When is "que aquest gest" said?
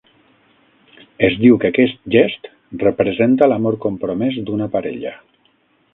1.65-2.49